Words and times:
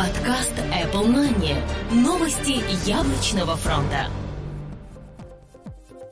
Подкаст 0.00 0.54
Apple 0.72 1.08
Money. 1.08 1.54
Новости 1.90 2.62
яблочного 2.88 3.54
фронта. 3.54 4.06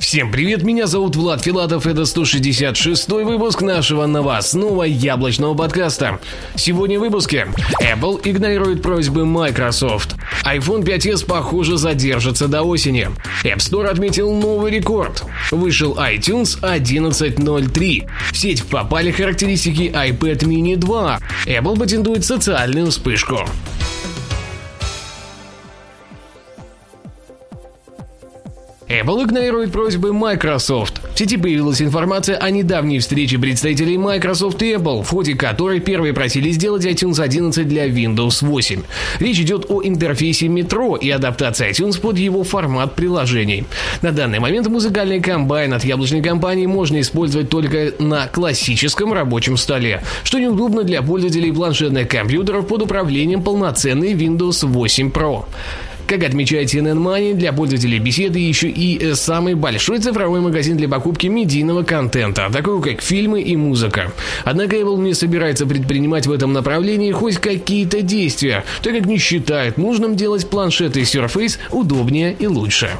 Всем 0.00 0.32
привет, 0.32 0.64
меня 0.64 0.88
зовут 0.88 1.14
Влад 1.14 1.44
Филатов, 1.44 1.86
это 1.86 2.04
166 2.04 3.08
выпуск 3.08 3.62
нашего 3.62 4.06
новостного 4.06 4.82
яблочного 4.82 5.54
подкаста. 5.54 6.18
Сегодня 6.56 6.98
в 6.98 7.02
выпуске 7.02 7.46
Apple 7.80 8.20
игнорирует 8.24 8.82
просьбы 8.82 9.24
Microsoft. 9.24 10.16
iPhone 10.44 10.82
5s, 10.82 11.24
похоже, 11.24 11.76
задержится 11.76 12.48
до 12.48 12.62
осени. 12.62 13.10
App 13.44 13.58
Store 13.58 13.86
отметил 13.86 14.34
новый 14.34 14.72
рекорд. 14.72 15.24
Вышел 15.52 15.94
iTunes 15.94 16.60
11.03. 16.60 18.08
В 18.32 18.36
сеть 18.36 18.64
попали 18.64 19.12
характеристики 19.12 19.92
iPad 19.94 20.38
mini 20.40 20.74
2. 20.74 21.20
Apple 21.46 21.78
патентует 21.78 22.24
социальную 22.24 22.90
вспышку. 22.90 23.44
Apple 28.88 29.24
игнорирует 29.24 29.72
просьбы 29.72 30.12
Microsoft. 30.12 31.00
В 31.12 31.18
сети 31.18 31.36
появилась 31.36 31.82
информация 31.82 32.36
о 32.36 32.50
недавней 32.50 33.00
встрече 33.00 33.36
представителей 33.36 33.98
Microsoft 33.98 34.62
и 34.62 34.74
Apple, 34.74 35.02
в 35.02 35.08
ходе 35.08 35.34
которой 35.34 35.80
первые 35.80 36.14
просили 36.14 36.50
сделать 36.50 36.86
iTunes 36.86 37.20
11 37.20 37.66
для 37.66 37.88
Windows 37.88 38.46
8. 38.46 38.82
Речь 39.18 39.40
идет 39.40 39.66
о 39.70 39.82
интерфейсе 39.82 40.46
Metro 40.46 40.96
и 40.96 41.10
адаптации 41.10 41.68
iTunes 41.68 42.00
под 42.00 42.16
его 42.16 42.44
формат 42.44 42.94
приложений. 42.94 43.64
На 44.02 44.12
данный 44.12 44.38
момент 44.38 44.68
музыкальный 44.68 45.20
комбайн 45.20 45.74
от 45.74 45.84
яблочной 45.84 46.22
компании 46.22 46.66
можно 46.66 47.00
использовать 47.00 47.48
только 47.48 47.92
на 47.98 48.28
классическом 48.28 49.12
рабочем 49.12 49.56
столе, 49.56 50.04
что 50.22 50.38
неудобно 50.38 50.84
для 50.84 51.02
пользователей 51.02 51.50
планшетных 51.50 52.06
компьютеров 52.06 52.68
под 52.68 52.82
управлением 52.82 53.42
полноценной 53.42 54.12
Windows 54.12 54.64
8 54.64 55.10
Pro. 55.10 55.44
Как 56.06 56.22
отмечает 56.22 56.72
CNN 56.72 56.98
Money, 56.98 57.34
для 57.34 57.52
пользователей 57.52 57.98
беседы 57.98 58.38
еще 58.38 58.68
и 58.68 58.96
э, 58.98 59.14
самый 59.16 59.54
большой 59.54 59.98
цифровой 59.98 60.40
магазин 60.40 60.76
для 60.76 60.88
покупки 60.88 61.26
медийного 61.26 61.82
контента, 61.82 62.48
такого 62.52 62.80
как 62.80 63.02
фильмы 63.02 63.42
и 63.42 63.56
музыка. 63.56 64.12
Однако 64.44 64.76
Apple 64.76 64.98
не 65.02 65.14
собирается 65.14 65.66
предпринимать 65.66 66.28
в 66.28 66.32
этом 66.32 66.52
направлении 66.52 67.10
хоть 67.10 67.38
какие-то 67.38 68.02
действия, 68.02 68.64
так 68.82 68.94
как 68.94 69.06
не 69.06 69.18
считает 69.18 69.78
нужным 69.78 70.14
делать 70.14 70.48
планшеты 70.48 71.00
Surface 71.00 71.58
удобнее 71.72 72.36
и 72.38 72.46
лучше 72.46 72.90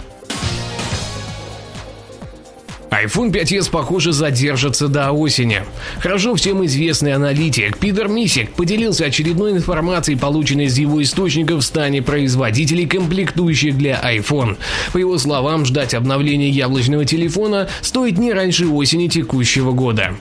iPhone 3.05 3.31
5s, 3.31 3.71
похоже, 3.71 4.13
задержится 4.13 4.89
до 4.89 5.13
осени. 5.13 5.63
Хорошо 5.99 6.35
всем 6.35 6.65
известный 6.65 7.13
аналитик 7.13 7.77
Питер 7.77 8.09
Мисик 8.09 8.53
поделился 8.53 9.05
очередной 9.05 9.53
информацией, 9.53 10.17
полученной 10.17 10.67
из 10.67 10.79
его 10.79 11.03
источников 11.03 11.61
в 11.61 11.63
стане 11.67 12.01
производителей 12.01 12.87
комплектующих 12.87 13.77
для 13.77 14.01
iPhone. 14.01 14.57
По 14.93 14.99
его 14.99 15.19
словам, 15.19 15.67
ждать 15.67 15.93
обновления 15.93 16.49
яблочного 16.49 17.05
телефона 17.05 17.69
стоит 17.83 18.17
не 18.17 18.33
раньше 18.33 18.67
осени 18.67 19.09
текущего 19.09 19.73
года. 19.73 20.15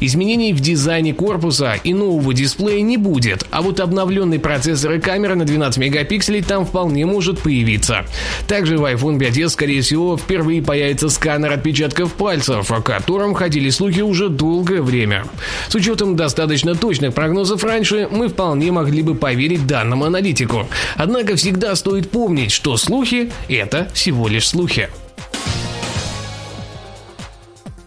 Изменений 0.00 0.54
в 0.54 0.60
дизайне 0.60 1.12
корпуса 1.12 1.74
и 1.84 1.92
нового 1.92 2.32
дисплея 2.32 2.80
не 2.80 2.96
будет, 2.96 3.46
а 3.50 3.60
вот 3.60 3.78
обновленный 3.78 4.38
процессор 4.38 4.92
и 4.92 5.00
камера 5.00 5.34
на 5.34 5.44
12 5.44 5.78
мегапикселей 5.78 6.42
там 6.42 6.64
вполне 6.64 7.04
может 7.04 7.40
появиться. 7.40 8.06
Также 8.48 8.78
в 8.78 8.84
iPhone 8.84 9.18
5s, 9.18 9.50
скорее 9.50 9.82
всего, 9.82 10.16
впервые 10.16 10.62
появится 10.62 11.10
сканер 11.10 11.52
отпечатков 11.52 12.14
пальцев, 12.22 12.70
о 12.70 12.80
котором 12.80 13.34
ходили 13.34 13.68
слухи 13.70 14.00
уже 14.00 14.28
долгое 14.28 14.80
время. 14.80 15.24
С 15.68 15.74
учетом 15.74 16.14
достаточно 16.14 16.76
точных 16.76 17.14
прогнозов 17.14 17.64
раньше, 17.64 18.08
мы 18.12 18.28
вполне 18.28 18.70
могли 18.70 19.02
бы 19.02 19.16
поверить 19.16 19.66
данному 19.66 20.04
аналитику. 20.04 20.68
Однако 20.94 21.34
всегда 21.34 21.74
стоит 21.74 22.12
помнить, 22.12 22.52
что 22.52 22.76
слухи– 22.76 23.32
это 23.48 23.88
всего 23.92 24.28
лишь 24.28 24.46
слухи. 24.46 24.88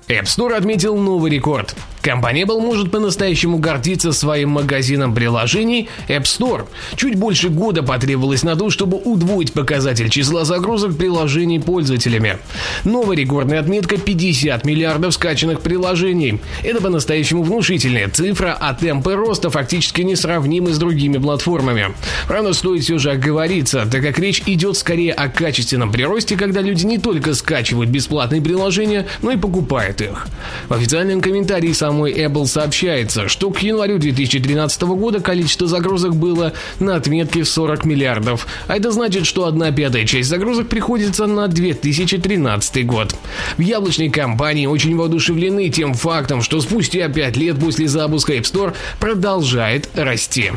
App 0.09 0.25
Store 0.25 0.53
отметил 0.53 0.97
новый 0.97 1.31
рекорд. 1.31 1.73
Компания 2.05 2.43
Apple 2.43 2.61
может 2.61 2.91
по-настоящему 2.91 3.57
гордиться 3.57 4.11
своим 4.11 4.49
магазином 4.51 5.15
приложений 5.15 5.89
App 6.07 6.25
Store. 6.25 6.67
Чуть 6.95 7.15
больше 7.15 7.49
года 7.49 7.81
потребовалось 7.81 8.43
на 8.43 8.55
то, 8.55 8.69
чтобы 8.69 8.97
удвоить 8.97 9.53
показатель 9.53 10.09
числа 10.09 10.45
загрузок 10.45 10.95
приложений 10.95 11.61
пользователями. 11.61 12.37
Новая 12.83 13.17
рекордная 13.17 13.59
отметка 13.59 13.97
50 13.97 14.65
миллиардов 14.65 15.15
скачанных 15.15 15.61
приложений. 15.61 16.41
Это 16.61 16.79
по-настоящему 16.79 17.41
внушительная 17.41 18.07
цифра, 18.07 18.55
а 18.59 18.75
темпы 18.75 19.15
роста 19.15 19.49
фактически 19.49 20.01
несравнимы 20.01 20.73
с 20.73 20.77
другими 20.77 21.17
платформами. 21.17 21.95
Правда, 22.27 22.53
стоит 22.53 22.83
все 22.83 22.99
же 22.99 23.13
оговориться, 23.13 23.87
так 23.91 24.03
как 24.03 24.19
речь 24.19 24.43
идет 24.45 24.77
скорее 24.77 25.11
о 25.11 25.27
качественном 25.27 25.91
приросте, 25.91 26.37
когда 26.37 26.61
люди 26.61 26.85
не 26.85 26.99
только 26.99 27.33
скачивают 27.33 27.89
бесплатные 27.89 28.43
приложения, 28.43 29.07
но 29.23 29.31
и 29.31 29.37
покупают 29.37 30.01
их. 30.01 30.27
В 30.69 30.73
официальном 30.75 31.19
комментарии 31.19 31.73
сам 31.73 31.94
самой 31.95 32.11
Apple 32.11 32.45
сообщается, 32.45 33.29
что 33.29 33.51
к 33.51 33.59
январю 33.59 33.97
2013 33.99 34.81
года 34.81 35.21
количество 35.21 35.65
загрузок 35.65 36.13
было 36.13 36.51
на 36.81 36.97
отметке 36.97 37.43
в 37.43 37.47
40 37.47 37.85
миллиардов, 37.85 38.47
а 38.67 38.75
это 38.75 38.91
значит, 38.91 39.25
что 39.25 39.45
одна 39.45 39.71
пятая 39.71 40.05
часть 40.05 40.27
загрузок 40.27 40.67
приходится 40.67 41.25
на 41.25 41.47
2013 41.47 42.85
год. 42.85 43.15
В 43.55 43.61
яблочной 43.61 44.09
компании 44.09 44.65
очень 44.65 44.97
воодушевлены 44.97 45.69
тем 45.69 45.93
фактом, 45.93 46.41
что 46.41 46.59
спустя 46.59 47.07
5 47.07 47.37
лет 47.37 47.57
после 47.57 47.87
запуска 47.87 48.33
App 48.33 48.41
Store 48.41 48.73
продолжает 48.99 49.87
расти. 49.95 50.51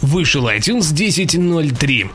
Вышел 0.00 0.48
iTunes 0.48 0.94
10.03. 0.94 2.06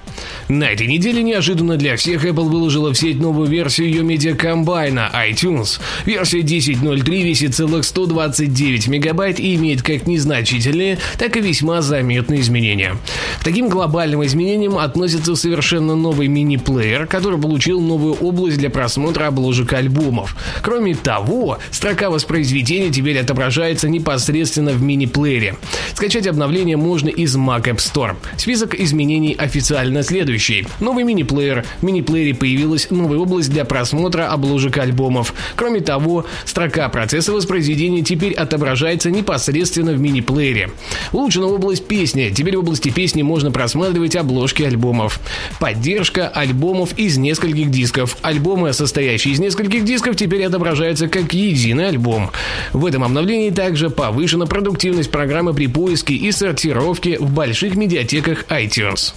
На 0.51 0.65
этой 0.65 0.85
неделе 0.85 1.23
неожиданно 1.23 1.77
для 1.77 1.95
всех 1.95 2.25
Apple 2.25 2.49
выложила 2.49 2.91
в 2.91 2.97
сеть 2.97 3.21
новую 3.21 3.47
версию 3.47 3.87
ее 3.87 4.03
медиакомбайна 4.03 5.09
iTunes. 5.29 5.79
Версия 6.05 6.41
10.03 6.41 7.21
весит 7.23 7.55
целых 7.55 7.85
129 7.85 8.89
мегабайт 8.89 9.39
и 9.39 9.55
имеет 9.55 9.81
как 9.81 10.07
незначительные, 10.07 10.97
так 11.17 11.37
и 11.37 11.39
весьма 11.39 11.81
заметные 11.81 12.41
изменения. 12.41 12.97
К 13.39 13.45
таким 13.45 13.69
глобальным 13.69 14.25
изменениям 14.25 14.77
относится 14.77 15.37
совершенно 15.37 15.95
новый 15.95 16.27
мини-плеер, 16.27 17.07
который 17.07 17.39
получил 17.39 17.79
новую 17.79 18.15
область 18.15 18.57
для 18.57 18.69
просмотра 18.69 19.27
обложек 19.27 19.71
альбомов. 19.71 20.35
Кроме 20.61 20.95
того, 20.95 21.59
строка 21.71 22.09
воспроизведения 22.09 22.91
теперь 22.91 23.17
отображается 23.19 23.87
непосредственно 23.87 24.71
в 24.71 24.83
мини-плеере. 24.83 25.55
Скачать 25.93 26.27
обновление 26.27 26.75
можно 26.75 27.07
из 27.07 27.37
Mac 27.37 27.63
App 27.63 27.77
Store. 27.77 28.17
Список 28.35 28.75
изменений 28.75 29.33
официально 29.33 30.03
следующий 30.03 30.40
следующий. 30.41 30.67
Новый 30.79 31.03
мини-плеер. 31.03 31.63
В 31.81 31.83
мини-плеере 31.83 32.33
появилась 32.33 32.89
новая 32.89 33.19
область 33.19 33.49
для 33.49 33.65
просмотра 33.65 34.31
обложек 34.31 34.77
альбомов. 34.77 35.33
Кроме 35.55 35.81
того, 35.81 36.25
строка 36.45 36.89
процесса 36.89 37.31
воспроизведения 37.31 38.03
теперь 38.03 38.33
отображается 38.33 39.11
непосредственно 39.11 39.93
в 39.93 39.99
мини-плеере. 39.99 40.71
Улучшена 41.11 41.47
область 41.47 41.87
песни. 41.87 42.31
Теперь 42.35 42.57
в 42.57 42.61
области 42.61 42.89
песни 42.89 43.21
можно 43.21 43.51
просматривать 43.51 44.15
обложки 44.15 44.63
альбомов. 44.63 45.19
Поддержка 45.59 46.27
альбомов 46.27 46.97
из 46.97 47.17
нескольких 47.17 47.69
дисков. 47.69 48.17
Альбомы, 48.21 48.73
состоящие 48.73 49.33
из 49.33 49.39
нескольких 49.39 49.85
дисков, 49.85 50.15
теперь 50.15 50.43
отображаются 50.43 51.07
как 51.07 51.33
единый 51.33 51.87
альбом. 51.87 52.31
В 52.73 52.85
этом 52.85 53.03
обновлении 53.03 53.51
также 53.51 53.89
повышена 53.89 54.45
продуктивность 54.45 55.11
программы 55.11 55.53
при 55.53 55.67
поиске 55.67 56.13
и 56.13 56.31
сортировке 56.31 57.19
в 57.19 57.31
больших 57.31 57.75
медиатеках 57.75 58.45
iTunes 58.49 59.13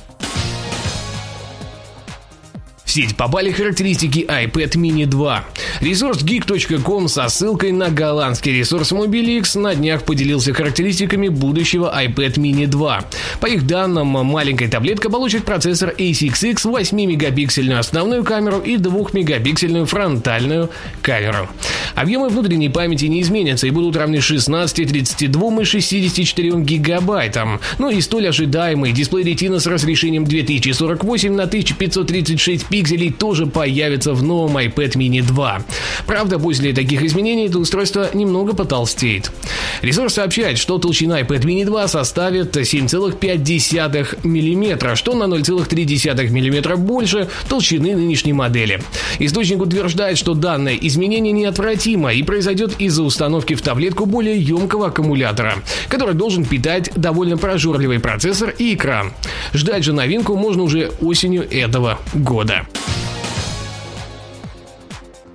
сеть 2.95 3.17
попали 3.17 3.51
характеристики 3.51 4.21
iPad 4.21 4.77
mini 4.77 5.05
2. 5.05 5.45
Ресурс 5.81 6.23
geek.com 6.23 7.09
со 7.09 7.29
ссылкой 7.29 7.73
на 7.73 7.89
голландский 7.89 8.57
ресурс 8.57 8.93
MobileX 8.93 9.59
на 9.59 9.75
днях 9.75 10.05
поделился 10.05 10.55
характеристиками 10.55 11.27
будущего 11.27 11.93
iPad 11.93 12.35
mini 12.35 12.67
2. 12.69 13.05
По 13.41 13.47
их 13.47 13.67
данным, 13.67 14.07
маленькая 14.07 14.69
таблетка 14.69 15.11
получит 15.11 15.45
процессор 15.45 15.93
A6X, 15.99 16.67
8-мегапиксельную 16.67 17.79
основную 17.79 18.23
камеру 18.23 18.61
и 18.61 18.77
2-мегапиксельную 18.77 19.87
фронтальную 19.87 20.71
камеру. 21.03 21.49
Объемы 21.97 22.29
внутренней 22.29 22.69
памяти 22.69 23.07
не 23.07 23.23
изменятся 23.23 23.67
и 23.67 23.71
будут 23.71 23.97
равны 23.97 24.21
16, 24.21 24.89
32 24.89 25.63
и 25.63 25.65
64 25.65 26.61
гигабайтам. 26.61 27.61
Ну 27.79 27.91
и 27.91 28.01
столь 28.01 28.29
ожидаемый 28.29 28.93
дисплей 28.93 29.25
Retina 29.25 29.59
с 29.59 29.67
разрешением 29.67 30.27
2048 30.27 31.33
на 31.35 31.43
1536 31.43 32.67
пикселей 32.67 32.84
пикселей 32.85 33.11
тоже 33.11 33.47
появится 33.47 34.13
в 34.13 34.23
новом 34.23 34.59
iPad 34.59 34.93
mini 34.93 35.23
2. 35.23 35.63
Правда, 36.07 36.39
после 36.39 36.75
таких 36.75 37.03
изменений 37.03 37.47
это 37.47 37.59
устройство 37.59 38.11
немного 38.13 38.55
потолстеет. 38.55 39.33
Ресурс 39.81 40.15
сообщает, 40.15 40.59
что 40.59 40.79
толщина 40.79 41.21
iPad 41.21 41.41
mini 41.41 41.65
2 41.65 41.89
составит 41.89 42.57
7,5 42.57 44.19
мм, 44.23 44.97
что 44.97 45.15
на 45.15 45.25
0,3 45.25 46.31
мм 46.31 46.77
больше 46.77 47.29
толщины 47.49 47.97
нынешней 47.97 48.35
модели. 48.35 48.83
Источник 49.19 49.63
утверждает, 49.63 50.19
что 50.19 50.35
данное 50.35 50.75
изменение 50.75 51.33
неотвратимо 51.33 52.13
и 52.13 52.23
произойдет 52.23 52.75
из-за 52.79 53.03
установки 53.03 53.55
в 53.55 53.63
таблетку 53.63 54.05
более 54.05 54.39
емкого 54.39 54.89
аккумулятора, 54.89 55.55
который 55.89 56.15
должен 56.15 56.45
питать 56.45 56.91
довольно 56.97 57.39
прожорливый 57.39 57.99
процессор 57.99 58.55
и 58.59 58.75
экран. 58.75 59.13
Ждать 59.55 59.85
же 59.85 59.93
новинку 59.93 60.37
можно 60.37 60.63
уже 60.63 60.93
осенью 61.01 61.49
этого 61.51 61.99
года. 62.13 62.67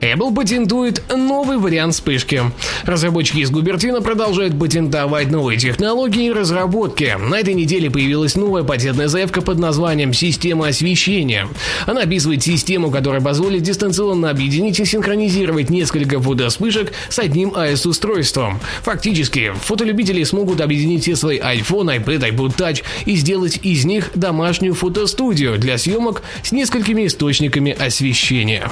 Apple 0.01 0.33
патентует 0.33 1.03
новый 1.13 1.57
вариант 1.57 1.93
вспышки. 1.93 2.43
Разработчики 2.85 3.39
из 3.39 3.51
Губертина 3.51 4.01
продолжают 4.01 4.57
патентовать 4.57 5.29
новые 5.29 5.59
технологии 5.59 6.27
и 6.27 6.31
разработки. 6.31 7.17
На 7.19 7.39
этой 7.39 7.53
неделе 7.53 7.91
появилась 7.91 8.35
новая 8.35 8.63
патентная 8.63 9.09
заявка 9.09 9.41
под 9.41 9.59
названием 9.59 10.13
«Система 10.13 10.67
освещения». 10.67 11.47
Она 11.85 12.01
описывает 12.01 12.41
систему, 12.41 12.91
которая 12.91 13.19
позволит 13.19 13.63
дистанционно 13.63 14.29
объединить 14.29 14.79
и 14.79 14.85
синхронизировать 14.85 15.69
несколько 15.69 16.19
фотоспышек 16.19 16.93
с 17.09 17.19
одним 17.19 17.49
AS-устройством. 17.49 18.59
Фактически, 18.83 19.51
фотолюбители 19.61 20.23
смогут 20.23 20.61
объединить 20.61 21.03
все 21.03 21.17
свои 21.17 21.39
iPhone, 21.39 22.03
iPad, 22.03 22.31
iPod 22.31 22.55
Touch 22.55 22.83
и 23.05 23.15
сделать 23.15 23.59
из 23.63 23.83
них 23.83 24.11
домашнюю 24.15 24.75
фотостудию 24.75 25.57
для 25.57 25.77
съемок 25.77 26.21
с 26.41 26.53
несколькими 26.53 27.05
источниками 27.05 27.73
освещения. 27.73 28.71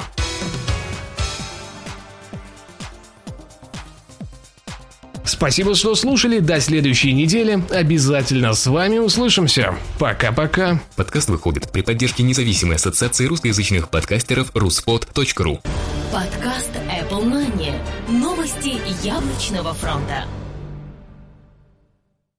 Спасибо, 5.28 5.74
что 5.74 5.94
слушали. 5.94 6.38
До 6.38 6.60
следующей 6.60 7.12
недели. 7.12 7.62
Обязательно 7.70 8.54
с 8.54 8.66
вами 8.66 8.98
услышимся. 8.98 9.74
Пока-пока. 9.98 10.80
Подкаст 10.96 11.28
выходит 11.28 11.70
при 11.70 11.82
поддержке 11.82 12.22
независимой 12.22 12.76
ассоциации 12.76 13.26
русскоязычных 13.26 13.90
подкастеров 13.90 14.50
ruspod.ru 14.52 15.60
Подкаст 16.12 16.70
Apple 16.88 17.24
Money. 17.24 17.74
Новости 18.08 18.80
яблочного 19.04 19.74
фронта. 19.74 20.24